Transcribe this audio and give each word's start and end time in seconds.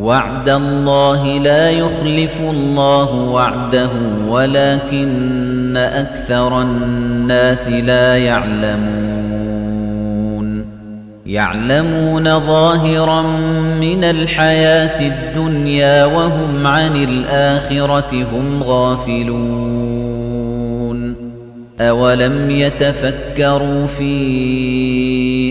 وعد 0.00 0.48
الله 0.48 1.38
لا 1.38 1.70
يخلف 1.70 2.40
الله 2.40 3.14
وعده 3.14 3.90
ولكن 4.28 5.76
أكثر 5.76 6.62
الناس 6.62 7.68
لا 7.68 8.16
يعلمون. 8.16 9.20
يعلمون 11.26 12.40
ظاهرا 12.40 13.22
من 13.80 14.04
الحياة 14.04 15.08
الدنيا 15.08 16.04
وهم 16.04 16.66
عن 16.66 16.96
الآخرة 17.04 18.26
هم 18.32 18.62
غافلون. 18.62 20.10
أولم 21.80 22.50
يتفكروا 22.50 23.86
في 23.86 24.14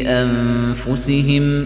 أنفسهم 0.08 1.66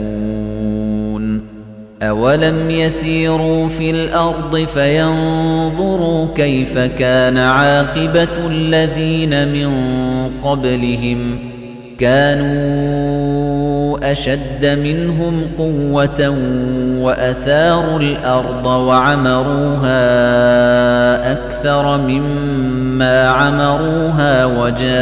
أولم 2.01 2.69
يسيروا 2.69 3.67
في 3.67 3.91
الأرض 3.91 4.57
فينظروا 4.57 6.27
كيف 6.35 6.77
كان 6.77 7.37
عاقبة 7.37 8.47
الذين 8.47 9.47
من 9.47 9.71
قبلهم 10.43 11.39
كانوا 11.99 13.31
أشد 14.11 14.65
منهم 14.65 15.47
قوة 15.57 16.29
وأثاروا 17.01 17.99
الأرض 17.99 18.65
وعمروها 18.65 19.91
أكثر 21.31 21.97
مما 21.97 23.27
عمروها 23.27 24.45
وجاءتهم 24.45 25.01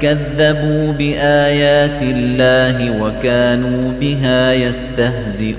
كذبوا 0.00 0.92
بآيات 0.92 2.02
الله 2.02 3.02
وكانوا 3.02 3.92
بها 4.00 4.52
يستهزئون. 4.52 5.56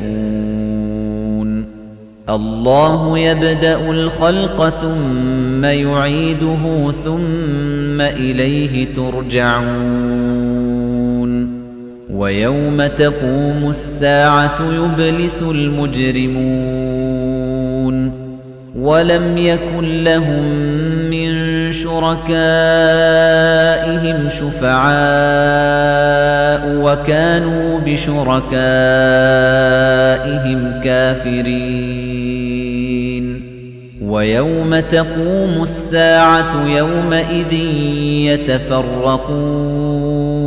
الله 2.30 3.20
يبدأ 3.20 3.90
الخلق 3.90 4.70
ثم 4.70 5.66
يعيده 5.66 6.92
ثم 7.06 8.02
إليه 8.02 8.88
ترجعون. 8.96 9.68
ويوم 12.14 12.88
تقوم 12.88 13.70
الساعة 13.70 14.58
يبلس 14.74 15.42
المجرمون. 15.42 16.68
ولم 18.80 19.38
يكن 19.38 20.04
لهم 20.04 20.77
شركائهم 21.98 24.30
شفعاء 24.30 24.94
وكانوا 26.84 27.80
بشركائهم 27.80 28.52
كافرين. 30.84 32.28
ويوم 34.02 34.80
تقوم 34.80 35.64
الساعة 35.64 36.68
يومئذ 36.68 37.54
يتفرقون. 38.34 40.47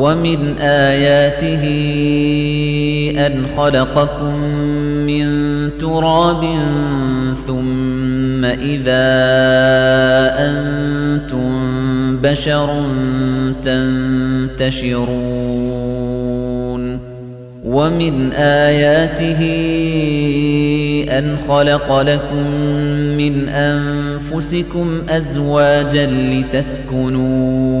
ومن 0.00 0.56
آياته 0.58 1.64
أن 3.26 3.46
خلقكم 3.56 4.34
من 5.06 5.26
تراب 5.78 6.44
ثم 7.46 8.44
إذا 8.44 9.10
أنتم 10.48 11.50
بشر 12.16 12.82
تنتشرون 13.64 15.10
ومن 17.64 18.32
آياته 18.32 19.40
أن 21.18 21.36
خلق 21.48 22.00
لكم 22.00 22.46
من 23.16 23.48
أنفسكم 23.48 25.02
أزواجا 25.08 26.06
لتسكنوا 26.06 27.80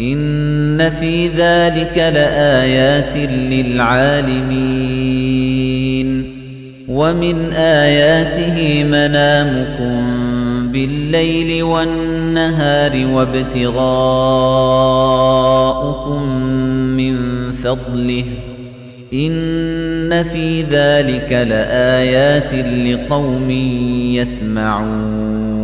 إن 0.00 0.90
في 0.90 1.28
ذلك 1.28 1.98
لآيات 1.98 3.16
للعالمين 3.16 4.74
ومن 6.88 7.52
آياته 7.52 8.84
منامكم 8.84 10.24
بالليل 10.72 11.62
والنهار 11.62 13.06
وابتغاؤكم 13.06 13.82
من 16.96 17.16
فضله 17.52 18.24
إن 19.12 20.22
في 20.22 20.62
ذلك 20.62 21.32
لآيات 21.32 22.54
لقوم 22.54 23.50
يسمعون 24.10 25.63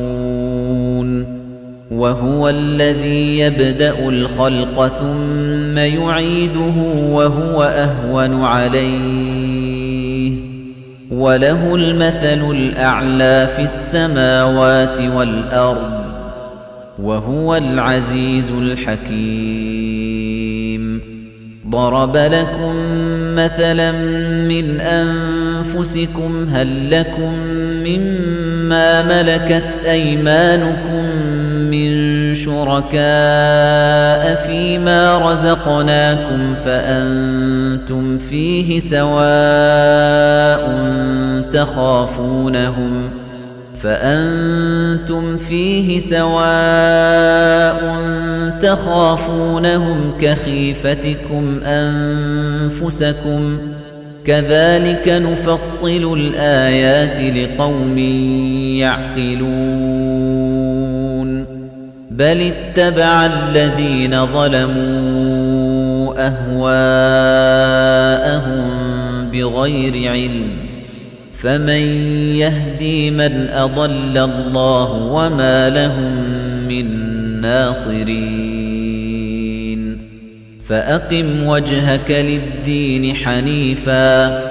وهو 2.01 2.49
الذي 2.49 3.39
يبدأ 3.39 4.09
الخلق 4.09 4.87
ثم 4.87 5.77
يعيده 5.77 6.77
وهو 6.95 7.63
أهون 7.63 8.43
عليه. 8.43 10.31
وله 11.11 11.75
المثل 11.75 12.51
الأعلى 12.51 13.49
في 13.55 13.61
السماوات 13.61 15.01
والأرض 15.01 16.01
وهو 16.99 17.55
العزيز 17.55 18.51
الحكيم. 18.51 20.01
ضرب 21.69 22.17
لكم 22.17 22.75
مثلا 23.35 23.91
من 24.47 24.79
أنفسكم 24.81 26.47
هل 26.53 26.91
لكم 26.91 27.33
مما 27.85 29.03
ملكت 29.03 29.85
أيمانكم؟ 29.85 30.90
شركاء 32.61 34.35
فيما 34.47 35.31
رزقناكم 35.31 36.55
فأنتم 36.55 38.17
فيه 38.17 38.79
سواء 38.79 39.21
تخافونهم 41.53 43.09
فأنتم 43.81 45.37
فيه 45.37 45.99
سواء 45.99 47.81
تخافونهم 48.61 50.13
كخيفتكم 50.21 51.59
أنفسكم 51.63 53.57
كذلك 54.25 55.07
نفصل 55.07 56.13
الآيات 56.17 57.37
لقوم 57.37 57.97
يعقلون 58.77 60.60
بل 62.11 62.41
اتبع 62.41 63.25
الذين 63.25 64.25
ظلموا 64.25 66.13
أهواءهم 66.27 67.31
بغير 69.31 70.11
علم 70.11 70.47
فمن 71.33 72.05
يهدي 72.35 73.11
من 73.11 73.49
أضل 73.49 74.17
الله 74.17 74.91
وما 74.93 75.69
لهم 75.69 76.13
من 76.67 76.85
ناصرين 77.41 78.81
فأقم 80.67 81.43
وجهك 81.43 82.11
للدين 82.11 83.15
حنيفا 83.15 84.41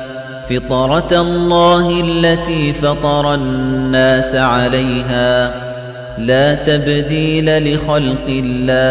فطرة 0.51 1.21
الله 1.21 2.01
التي 2.01 2.73
فطر 2.73 3.35
الناس 3.35 4.35
عليها 4.35 5.70
لا 6.19 6.55
تبديل 6.55 7.75
لخلق 7.75 8.27
الله. 8.29 8.91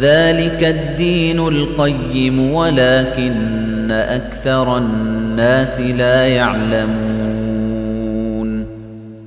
ذلك 0.00 0.64
الدين 0.64 1.38
القيم 1.48 2.52
ولكن 2.52 3.90
أكثر 3.90 4.78
الناس 4.78 5.80
لا 5.80 6.26
يعلمون. 6.28 7.22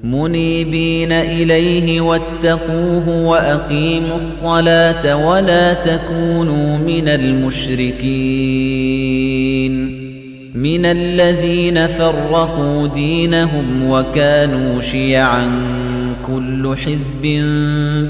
منيبين 0.04 1.12
إليه 1.12 2.02
واتقوه 2.02 3.10
وأقيموا 3.10 4.16
الصلاة 4.16 5.28
ولا 5.28 5.74
تكونوا 5.74 6.78
من 6.78 7.08
المشركين. 7.08 8.06
من 10.56 10.86
الذين 10.86 11.88
فرقوا 11.88 12.88
دينهم 12.88 13.90
وكانوا 13.90 14.82
شيعا 14.82 15.52
كل 16.28 16.76
حزب 16.78 17.22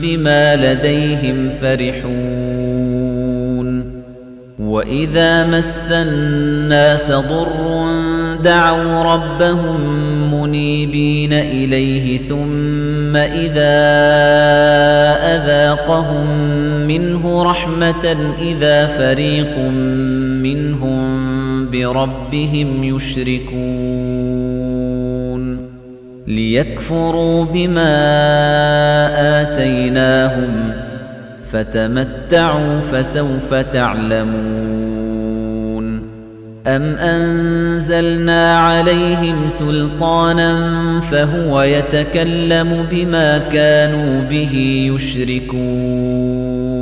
بما 0.01 0.55
لديهم 0.55 1.49
فرحون. 1.61 3.05
وإذا 4.59 5.45
مس 5.47 5.91
الناس 5.91 7.11
ضر 7.11 7.85
دعوا 8.43 9.03
ربهم 9.03 9.79
منيبين 10.33 11.33
إليه 11.33 12.17
ثم 12.17 13.15
إذا 13.15 13.75
أذاقهم 15.35 16.27
منه 16.87 17.43
رحمة 17.43 18.17
إذا 18.41 18.87
فريق 18.87 19.57
منهم 20.41 21.34
بربهم 21.71 22.83
يشركون 22.83 24.65
ليكفروا 26.27 27.45
بما 27.45 27.95
آتيناهم 29.41 30.73
فتمتعوا 31.51 32.79
فسوف 32.79 33.53
تعلمون 33.53 34.95
أم 36.67 36.81
أنزلنا 36.95 38.59
عليهم 38.59 39.49
سلطانا 39.49 40.99
فهو 41.11 41.61
يتكلم 41.61 42.85
بما 42.91 43.37
كانوا 43.37 44.21
به 44.21 44.85
يشركون 44.95 46.74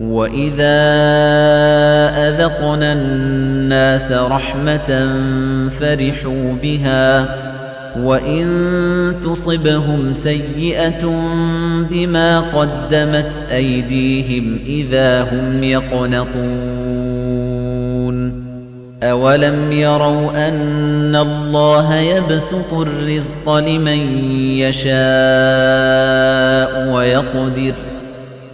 وإذا 0.00 0.80
أذقنا 2.28 2.92
الناس 2.92 4.12
رحمة 4.12 5.16
فرحوا 5.80 6.52
بها 6.62 7.36
وإن 7.98 8.46
تصبهم 9.24 10.14
سيئة 10.14 11.06
بما 11.90 12.40
قدمت 12.40 13.44
أيديهم 13.52 14.58
إذا 14.66 15.22
هم 15.22 15.62
يقنطون 15.62 17.20
أَوَلَمْ 19.02 19.72
يَرَوْا 19.72 20.48
أَنَّ 20.48 21.16
اللَّهَ 21.16 21.94
يَبْسُطُ 21.94 22.72
الرِّزْقَ 22.72 23.50
لِمَن 23.58 23.98
يَشَاءُ 24.58 24.90
وَيَقْدِرُ 26.92 27.74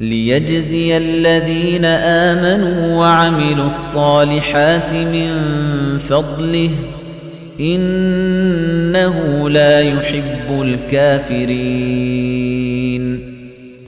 لِيَجْزِيَ 0.00 0.96
الَّذِينَ 0.96 1.84
آمَنُوا 1.84 2.96
وَعَمِلُوا 2.96 3.66
الصَّالِحَاتِ 3.66 4.94
مِن 4.94 5.30
فَضْلِهِ. 5.98 6.70
إِنَّهُ 7.60 9.48
لَا 9.50 9.80
يُحِبُّ 9.80 10.62
الْكَافِرِينَ. 10.62 11.38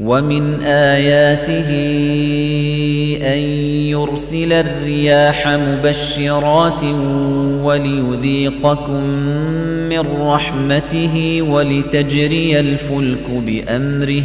وَمِنْ 0.00 0.60
آيَاتِهِ 0.60 1.70
أَن 3.22 3.38
يُرْسِلَ 3.88 4.52
الرِّيَاحَ 4.52 5.48
مُبَشِّرَاتٍ 5.48 6.84
وَلِيُذِيقَكُم 7.64 9.04
مِّن 9.88 10.04
رَّحْمَتِهِ 10.20 11.42
وَلِتَجْرِيَ 11.42 12.60
الْفُلْكُ 12.60 13.30
بِأَمْرِهِ. 13.30 14.24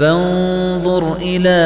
فانظر 0.00 1.16
إلى 1.22 1.60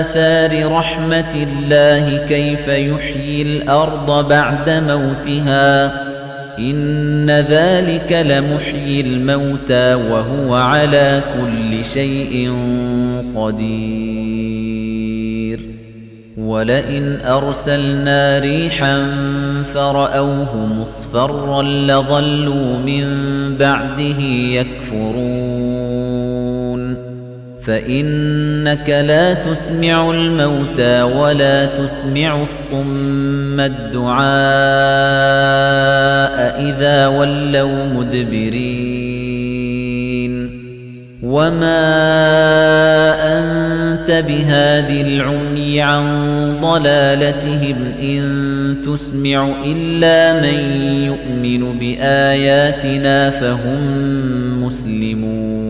آثار 0.00 0.72
رحمة 0.72 1.34
الله 1.34 2.26
كيف 2.26 2.68
يحيي 2.68 3.42
الأرض 3.42 4.28
بعد 4.28 4.70
موتها. 4.70 5.92
إن 6.58 7.30
ذلك 7.30 8.12
لمحيي 8.12 9.00
الموتى 9.00 9.94
وهو 9.94 10.54
على 10.54 11.22
كل 11.40 11.84
شيء 11.84 12.52
قدير. 13.36 14.80
ولئن 16.38 17.18
أرسلنا 17.24 18.38
ريحا 18.38 19.06
فرأوه 19.74 20.66
مصفرا 20.66 21.62
لظلوا 21.62 22.78
من 22.78 23.06
بعده 23.58 24.22
يكفرون. 24.28 26.19
فإنك 27.62 28.90
لا 28.90 29.34
تسمع 29.34 30.10
الموتى 30.10 31.02
ولا 31.02 31.66
تسمع 31.66 32.42
الصم 32.42 33.60
الدعاء 33.60 34.30
إذا 36.70 37.06
ولوا 37.06 37.86
مدبرين 37.86 39.20
وما 41.22 41.80
أنت 43.38 44.24
بهادي 44.28 45.00
العمي 45.00 45.80
عن 45.80 46.04
ضلالتهم 46.60 47.76
إن 48.02 48.76
تسمع 48.86 49.54
إلا 49.64 50.40
من 50.40 50.82
يؤمن 50.82 51.78
بآياتنا 51.78 53.30
فهم 53.30 53.80
مسلمون 54.64 55.69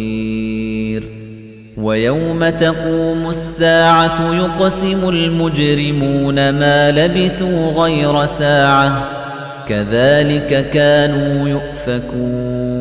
ويوم 1.81 2.49
تقوم 2.49 3.29
الساعة 3.29 4.33
يقسم 4.33 5.09
المجرمون 5.09 6.49
ما 6.49 6.91
لبثوا 6.91 7.71
غير 7.71 8.25
ساعة 8.25 9.09
كذلك 9.67 10.69
كانوا 10.69 11.49
يؤفكون 11.49 12.80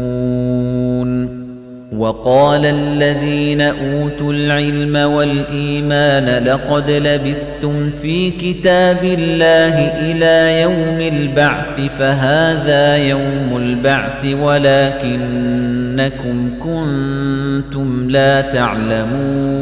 وقال 1.97 2.67
الذين 2.67 3.61
أوتوا 3.61 4.33
العلم 4.33 4.97
والإيمان 4.97 6.45
لقد 6.45 6.91
لبثتم 6.91 7.91
في 7.91 8.31
كتاب 8.31 9.05
الله 9.05 9.93
إلى 9.99 10.61
يوم 10.63 11.01
البعث 11.15 11.81
فهذا 11.99 12.97
يوم 12.97 13.57
البعث 13.57 14.25
ولكنكم 14.41 15.71
كنتم 16.63 18.11
لا 18.11 18.41
تعلمون 18.41 19.61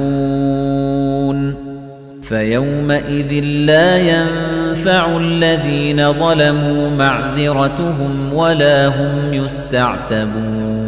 فيومئذ 2.22 3.44
لا 3.44 3.98
ينفع 3.98 5.16
الذين 5.16 6.12
ظلموا 6.12 6.90
معذرتهم 6.90 8.32
ولا 8.32 8.86
هم 8.86 9.34
يستعتبون 9.34 10.87